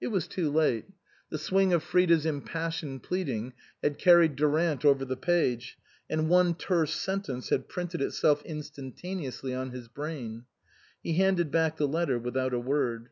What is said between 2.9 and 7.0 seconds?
pleading had carried Durant over the page, and one terse